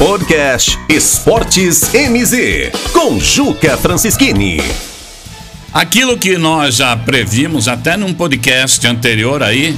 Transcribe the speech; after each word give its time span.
Podcast 0.00 0.78
Esportes 0.88 1.90
MZ, 1.92 2.70
com 2.90 3.20
Juca 3.20 3.76
Francischini. 3.76 4.58
Aquilo 5.74 6.16
que 6.16 6.38
nós 6.38 6.76
já 6.76 6.96
previmos 6.96 7.68
até 7.68 7.98
num 7.98 8.14
podcast 8.14 8.86
anterior 8.86 9.42
aí, 9.42 9.76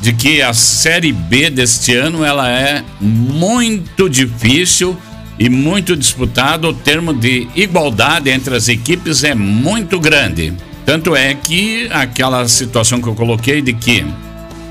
de 0.00 0.12
que 0.14 0.42
a 0.42 0.52
Série 0.52 1.12
B 1.12 1.48
deste 1.48 1.94
ano 1.94 2.24
ela 2.24 2.50
é 2.50 2.82
muito 3.00 4.10
difícil 4.10 4.96
e 5.38 5.48
muito 5.48 5.96
disputada, 5.96 6.66
o 6.66 6.74
termo 6.74 7.14
de 7.14 7.46
igualdade 7.54 8.30
entre 8.30 8.56
as 8.56 8.66
equipes 8.66 9.22
é 9.22 9.32
muito 9.32 10.00
grande. 10.00 10.52
Tanto 10.84 11.14
é 11.14 11.32
que 11.34 11.88
aquela 11.92 12.48
situação 12.48 13.00
que 13.00 13.06
eu 13.06 13.14
coloquei 13.14 13.62
de 13.62 13.72
que 13.72 14.04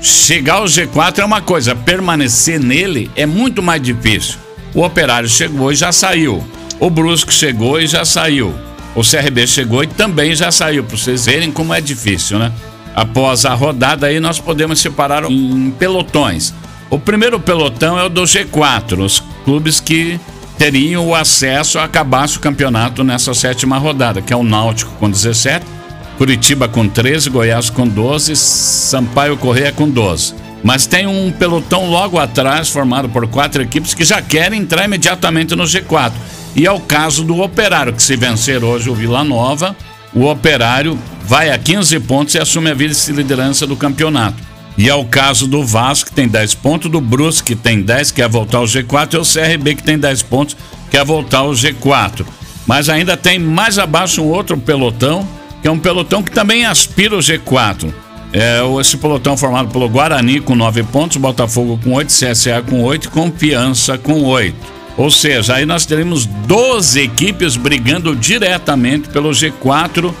chegar 0.02 0.56
ao 0.56 0.66
G4 0.66 1.20
é 1.20 1.24
uma 1.24 1.40
coisa, 1.40 1.74
permanecer 1.74 2.60
nele 2.60 3.10
é 3.16 3.24
muito 3.24 3.62
mais 3.62 3.80
difícil. 3.80 4.51
O 4.74 4.82
Operário 4.82 5.28
chegou 5.28 5.70
e 5.70 5.74
já 5.74 5.92
saiu. 5.92 6.42
O 6.80 6.88
Brusque 6.90 7.32
chegou 7.32 7.80
e 7.80 7.86
já 7.86 8.04
saiu. 8.04 8.54
O 8.94 9.02
CRB 9.02 9.46
chegou 9.46 9.82
e 9.84 9.86
também 9.86 10.34
já 10.34 10.50
saiu, 10.50 10.84
para 10.84 10.96
vocês 10.96 11.26
verem 11.26 11.50
como 11.50 11.72
é 11.72 11.80
difícil, 11.80 12.38
né? 12.38 12.52
Após 12.94 13.46
a 13.46 13.54
rodada 13.54 14.06
aí 14.06 14.20
nós 14.20 14.38
podemos 14.38 14.80
separar 14.80 15.24
em 15.30 15.70
pelotões. 15.78 16.52
O 16.90 16.98
primeiro 16.98 17.40
pelotão 17.40 17.98
é 17.98 18.04
o 18.04 18.08
do 18.08 18.22
G4, 18.22 18.98
os 18.98 19.22
clubes 19.44 19.80
que 19.80 20.20
teriam 20.58 21.08
o 21.08 21.14
acesso 21.14 21.78
a 21.78 21.84
acabasse 21.84 22.36
o 22.36 22.40
campeonato 22.40 23.02
nessa 23.02 23.32
sétima 23.32 23.78
rodada, 23.78 24.20
que 24.20 24.32
é 24.32 24.36
o 24.36 24.42
Náutico 24.42 24.92
com 25.00 25.10
17, 25.10 25.64
Curitiba 26.18 26.68
com 26.68 26.86
13, 26.86 27.30
Goiás 27.30 27.70
com 27.70 27.88
12, 27.88 28.36
Sampaio 28.36 29.36
Correia 29.38 29.72
com 29.72 29.88
12. 29.88 30.34
Mas 30.62 30.86
tem 30.86 31.06
um 31.06 31.30
pelotão 31.32 31.90
logo 31.90 32.18
atrás, 32.18 32.68
formado 32.68 33.08
por 33.08 33.26
quatro 33.26 33.62
equipes 33.62 33.94
que 33.94 34.04
já 34.04 34.22
querem 34.22 34.60
entrar 34.60 34.84
imediatamente 34.84 35.56
no 35.56 35.64
G4. 35.64 36.12
E 36.54 36.66
é 36.66 36.70
o 36.70 36.80
caso 36.80 37.24
do 37.24 37.40
Operário, 37.40 37.92
que 37.92 38.02
se 38.02 38.14
vencer 38.14 38.62
hoje 38.62 38.88
o 38.88 38.94
Vila 38.94 39.24
Nova, 39.24 39.74
o 40.14 40.26
Operário 40.26 40.98
vai 41.24 41.50
a 41.50 41.58
15 41.58 41.98
pontos 42.00 42.34
e 42.34 42.38
assume 42.38 42.70
a 42.70 42.74
vice-liderança 42.74 43.66
do 43.66 43.76
campeonato. 43.76 44.36
E 44.76 44.88
é 44.88 44.94
o 44.94 45.04
caso 45.04 45.46
do 45.46 45.64
Vasco, 45.64 46.10
que 46.10 46.14
tem 46.14 46.28
10 46.28 46.54
pontos, 46.54 46.90
do 46.90 47.00
Brusque, 47.00 47.54
que 47.54 47.60
tem 47.60 47.82
10, 47.82 48.10
quer 48.10 48.28
voltar 48.28 48.58
ao 48.58 48.64
G4, 48.64 49.14
e 49.14 49.16
o 49.16 49.22
CRB, 49.22 49.74
que 49.74 49.82
tem 49.82 49.98
10 49.98 50.22
pontos, 50.22 50.56
quer 50.90 51.04
voltar 51.04 51.38
ao 51.38 51.52
G4. 51.52 52.24
Mas 52.66 52.88
ainda 52.88 53.16
tem 53.16 53.38
mais 53.38 53.78
abaixo 53.78 54.22
um 54.22 54.28
outro 54.28 54.56
pelotão, 54.56 55.28
que 55.60 55.68
é 55.68 55.70
um 55.70 55.78
pelotão 55.78 56.22
que 56.22 56.30
também 56.30 56.64
aspira 56.64 57.16
o 57.16 57.20
G4. 57.20 57.92
É 58.32 58.60
esse 58.80 58.96
pelotão 58.96 59.36
formado 59.36 59.68
pelo 59.68 59.88
Guarani 59.88 60.40
com 60.40 60.54
9 60.54 60.84
pontos, 60.84 61.18
Botafogo 61.18 61.78
com 61.82 61.92
8, 61.92 62.08
CSA 62.08 62.62
com 62.66 62.82
8 62.82 63.04
e 63.04 63.10
Confiança 63.10 63.98
com 63.98 64.24
8. 64.24 64.56
Ou 64.96 65.10
seja, 65.10 65.54
aí 65.56 65.66
nós 65.66 65.84
teremos 65.84 66.26
12 66.26 67.00
equipes 67.00 67.56
brigando 67.56 68.16
diretamente 68.16 69.08
pelo 69.08 69.30
G4 69.30 70.12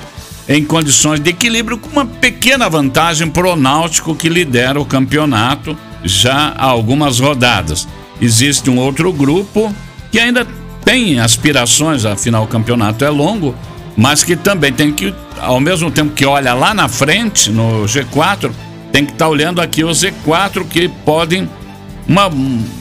em 0.48 0.64
condições 0.64 1.20
de 1.20 1.30
equilíbrio, 1.30 1.78
com 1.78 1.88
uma 1.88 2.04
pequena 2.04 2.68
vantagem 2.68 3.28
para 3.28 3.48
o 3.48 3.56
Náutico 3.56 4.14
que 4.14 4.28
lidera 4.28 4.80
o 4.80 4.84
campeonato 4.84 5.76
já 6.04 6.52
há 6.56 6.64
algumas 6.64 7.20
rodadas. 7.20 7.86
Existe 8.20 8.68
um 8.68 8.78
outro 8.78 9.12
grupo 9.12 9.74
que 10.10 10.18
ainda 10.18 10.46
tem 10.84 11.20
aspirações, 11.20 12.04
afinal 12.04 12.44
o 12.44 12.48
campeonato 12.48 13.04
é 13.04 13.10
longo, 13.10 13.54
mas 13.96 14.24
que 14.24 14.36
também 14.36 14.72
tem 14.72 14.92
que, 14.92 15.14
ao 15.40 15.60
mesmo 15.60 15.90
tempo 15.90 16.12
que 16.12 16.24
olha 16.24 16.54
lá 16.54 16.72
na 16.72 16.88
frente, 16.88 17.50
no 17.50 17.84
G4, 17.84 18.50
tem 18.90 19.04
que 19.04 19.12
estar 19.12 19.26
tá 19.26 19.30
olhando 19.30 19.60
aqui 19.60 19.84
o 19.84 19.90
Z4 19.90 20.66
que 20.68 20.88
podem, 20.88 21.48
uma, 22.06 22.30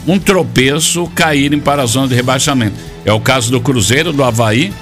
um 0.07 0.19
tropeço, 0.19 1.07
caírem 1.15 1.59
para 1.59 1.83
a 1.83 1.85
zona 1.85 2.07
de 2.07 2.15
rebaixamento. 2.15 2.75
É 3.05 3.11
o 3.11 3.19
caso 3.19 3.51
do 3.51 3.59
Cruzeiro, 3.59 4.13
do 4.13 4.23
Havaí, 4.23 4.73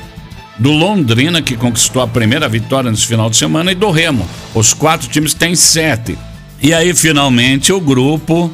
do 0.57 0.71
Londrina, 0.71 1.41
que 1.41 1.55
conquistou 1.55 2.01
a 2.01 2.07
primeira 2.07 2.49
vitória 2.49 2.91
nesse 2.91 3.07
final 3.07 3.29
de 3.29 3.37
semana, 3.37 3.71
e 3.71 3.75
do 3.75 3.89
Remo. 3.89 4.27
Os 4.53 4.73
quatro 4.73 5.07
times 5.07 5.33
têm 5.33 5.55
sete. 5.55 6.17
E 6.61 6.73
aí, 6.73 6.93
finalmente, 6.93 7.71
o 7.71 7.79
grupo 7.79 8.51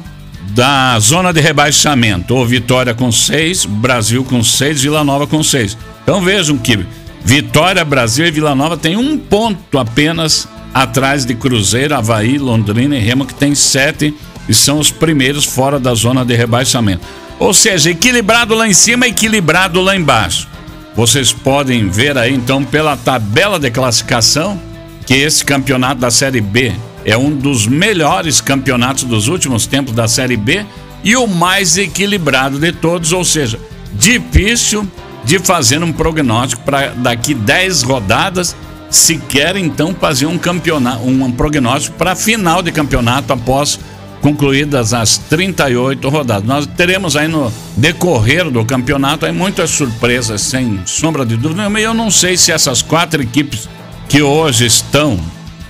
da 0.50 0.98
zona 1.00 1.32
de 1.32 1.40
rebaixamento. 1.40 2.34
O 2.34 2.46
Vitória 2.46 2.94
com 2.94 3.10
seis, 3.10 3.64
Brasil 3.64 4.24
com 4.24 4.42
seis, 4.42 4.82
Vila 4.82 5.02
Nova 5.02 5.26
com 5.26 5.42
seis. 5.42 5.76
Então 6.02 6.20
vejam 6.20 6.56
que 6.56 6.78
Vitória, 7.26 7.84
Brasil 7.84 8.24
e 8.24 8.30
Vila 8.30 8.54
Nova 8.54 8.76
têm 8.76 8.96
um 8.96 9.18
ponto 9.18 9.80
apenas 9.80 10.46
atrás 10.72 11.26
de 11.26 11.34
Cruzeiro, 11.34 11.96
Havaí, 11.96 12.38
Londrina 12.38 12.94
e 12.94 13.00
Remo, 13.00 13.26
que 13.26 13.34
tem 13.34 13.52
sete 13.52 14.14
e 14.48 14.54
são 14.54 14.78
os 14.78 14.92
primeiros 14.92 15.44
fora 15.44 15.80
da 15.80 15.92
zona 15.92 16.24
de 16.24 16.36
rebaixamento. 16.36 17.04
Ou 17.40 17.52
seja, 17.52 17.90
equilibrado 17.90 18.54
lá 18.54 18.68
em 18.68 18.72
cima, 18.72 19.08
equilibrado 19.08 19.80
lá 19.80 19.96
embaixo. 19.96 20.46
Vocês 20.94 21.32
podem 21.32 21.88
ver 21.88 22.16
aí 22.16 22.32
então 22.32 22.62
pela 22.62 22.96
tabela 22.96 23.58
de 23.58 23.72
classificação 23.72 24.62
que 25.04 25.14
esse 25.14 25.44
campeonato 25.44 26.00
da 26.00 26.12
Série 26.12 26.40
B 26.40 26.72
é 27.04 27.18
um 27.18 27.34
dos 27.34 27.66
melhores 27.66 28.40
campeonatos 28.40 29.02
dos 29.02 29.26
últimos 29.26 29.66
tempos 29.66 29.92
da 29.92 30.06
Série 30.06 30.36
B 30.36 30.64
e 31.02 31.16
o 31.16 31.26
mais 31.26 31.76
equilibrado 31.76 32.60
de 32.60 32.70
todos, 32.70 33.12
ou 33.12 33.24
seja, 33.24 33.58
difícil 33.94 34.88
de 35.26 35.40
fazer 35.40 35.82
um 35.82 35.92
prognóstico 35.92 36.62
para 36.62 36.92
daqui 36.94 37.34
10 37.34 37.82
rodadas, 37.82 38.54
se 38.88 39.18
quer 39.18 39.56
então 39.56 39.92
fazer 39.92 40.26
um 40.26 40.38
campeonato, 40.38 41.04
um 41.04 41.32
prognóstico 41.32 41.98
para 41.98 42.14
final 42.14 42.62
de 42.62 42.70
campeonato 42.70 43.32
após 43.32 43.78
concluídas 44.22 44.94
as 44.94 45.18
38 45.18 46.08
rodadas. 46.08 46.44
Nós 46.48 46.66
teremos 46.66 47.16
aí 47.16 47.26
no 47.26 47.52
decorrer 47.76 48.48
do 48.48 48.64
campeonato 48.64 49.26
aí 49.26 49.32
muitas 49.32 49.70
surpresas, 49.70 50.40
sem 50.42 50.80
sombra 50.86 51.26
de 51.26 51.36
dúvida. 51.36 51.68
E 51.68 51.82
eu 51.82 51.92
não 51.92 52.08
sei 52.08 52.36
se 52.36 52.52
essas 52.52 52.80
quatro 52.80 53.20
equipes 53.20 53.68
que 54.08 54.22
hoje 54.22 54.64
estão 54.64 55.18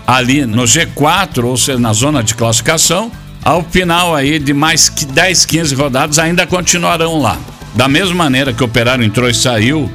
ali 0.06 0.44
no 0.44 0.64
G4, 0.64 1.44
ou 1.44 1.56
seja, 1.56 1.78
na 1.78 1.94
zona 1.94 2.22
de 2.22 2.34
classificação, 2.34 3.10
ao 3.42 3.62
final 3.62 4.14
aí 4.14 4.38
de 4.38 4.52
mais 4.52 4.90
que 4.90 5.06
10, 5.06 5.46
15 5.46 5.74
rodadas 5.74 6.18
ainda 6.18 6.46
continuarão 6.46 7.18
lá. 7.18 7.38
Da 7.76 7.88
mesma 7.88 8.14
maneira 8.14 8.54
que 8.54 8.62
o 8.62 8.66
Operário 8.66 9.04
entrou 9.04 9.28
e 9.28 9.34
saiu, 9.34 9.90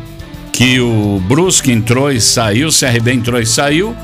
que 0.54 0.80
o 0.80 1.20
Brusque 1.28 1.72
entrou 1.72 2.12
e 2.12 2.22
saiu, 2.22 2.68
o 2.68 2.72
CRB 2.72 3.12
entrou 3.12 3.42
e 3.42 3.46
saiu, 3.46 3.96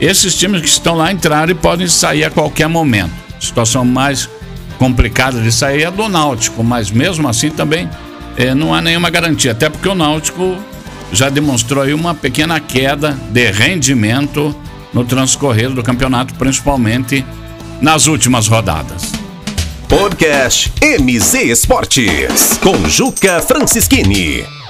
esses 0.00 0.36
times 0.36 0.60
que 0.60 0.68
estão 0.68 0.94
lá 0.94 1.10
entraram 1.10 1.50
e 1.50 1.54
podem 1.54 1.88
sair 1.88 2.22
a 2.22 2.30
qualquer 2.30 2.68
momento. 2.68 3.12
A 3.36 3.40
situação 3.40 3.84
mais 3.84 4.30
complicada 4.78 5.40
de 5.40 5.50
sair 5.50 5.82
é 5.82 5.86
a 5.86 5.90
do 5.90 6.08
Náutico, 6.08 6.62
mas 6.62 6.92
mesmo 6.92 7.26
assim 7.28 7.50
também 7.50 7.90
é, 8.36 8.54
não 8.54 8.72
há 8.72 8.80
nenhuma 8.80 9.10
garantia, 9.10 9.50
até 9.50 9.68
porque 9.68 9.88
o 9.88 9.96
Náutico 9.96 10.56
já 11.12 11.28
demonstrou 11.28 11.82
aí 11.82 11.92
uma 11.92 12.14
pequena 12.14 12.60
queda 12.60 13.18
de 13.30 13.50
rendimento 13.50 14.54
no 14.92 15.04
transcorrer 15.04 15.70
do 15.70 15.82
campeonato, 15.82 16.34
principalmente 16.34 17.26
nas 17.80 18.06
últimas 18.06 18.46
rodadas. 18.46 19.13
Podcast 19.96 20.72
MZ 20.82 21.34
Esportes, 21.34 22.58
com 22.60 22.88
Juca 22.88 23.40
Francischini. 23.40 24.63